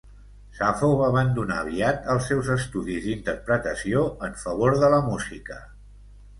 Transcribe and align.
Sapho 0.59 0.87
va 1.01 1.09
abandonar 1.11 1.57
aviat 1.65 2.09
els 2.15 2.25
seus 2.31 2.49
estudis 2.57 3.03
d'interpretació 3.05 4.03
en 4.31 4.37
favor 4.47 4.81
de 4.85 4.93
la 4.97 5.05
música. 5.15 5.63